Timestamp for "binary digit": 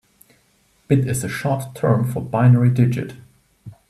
2.23-3.13